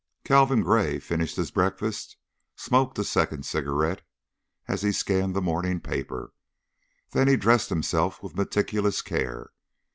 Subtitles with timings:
[0.23, 2.17] Calvin Gray finished his breakfast,
[2.55, 4.01] smoked a second cigarette
[4.67, 6.33] as he scanned the morning paper,
[7.11, 9.51] then he dressed himself with meticulous care.